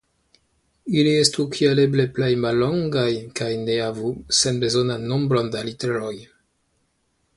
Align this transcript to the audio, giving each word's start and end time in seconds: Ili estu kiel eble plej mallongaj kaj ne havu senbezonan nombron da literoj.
Ili 1.01 1.11
estu 1.17 1.43
kiel 1.55 1.81
eble 1.83 2.05
plej 2.15 2.29
mallongaj 2.45 3.05
kaj 3.41 3.51
ne 3.67 3.77
havu 3.83 4.15
senbezonan 4.41 5.07
nombron 5.13 5.53
da 5.57 5.63
literoj. 5.69 6.15